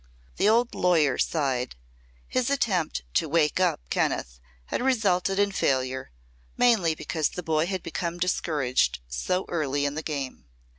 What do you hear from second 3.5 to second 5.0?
up" Kenneth had